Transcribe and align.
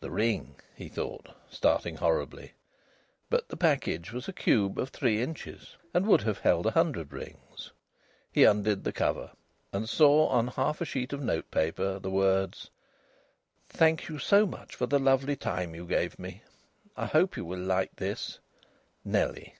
"The 0.00 0.10
ring!" 0.10 0.54
he 0.74 0.88
thought, 0.88 1.28
starting 1.50 1.96
horribly. 1.96 2.52
But 3.28 3.48
the 3.50 3.56
package 3.58 4.12
was 4.12 4.26
a 4.26 4.32
cube 4.32 4.78
of 4.78 4.88
three 4.88 5.20
inches, 5.20 5.76
and 5.92 6.06
would 6.06 6.22
have 6.22 6.38
held 6.38 6.64
a 6.66 6.70
hundred 6.70 7.12
rings. 7.12 7.70
He 8.32 8.44
undid 8.44 8.82
the 8.84 8.94
cover, 8.94 9.32
and 9.70 9.86
saw 9.86 10.28
on 10.28 10.46
half 10.48 10.80
a 10.80 10.86
sheet 10.86 11.12
of 11.12 11.20
notepaper 11.22 11.98
the 11.98 12.08
words: 12.10 12.70
"Thank 13.68 14.08
you 14.08 14.18
so 14.18 14.46
much 14.46 14.74
for 14.74 14.86
the 14.86 14.98
lovely 14.98 15.36
time 15.36 15.74
you 15.74 15.84
gave 15.84 16.18
me. 16.18 16.44
I 16.96 17.04
hope 17.04 17.36
you 17.36 17.44
will 17.44 17.60
like 17.60 17.94
this, 17.96 18.38
NELLIE." 19.04 19.54